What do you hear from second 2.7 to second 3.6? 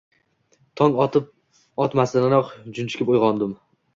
junjikib uyg‘ondim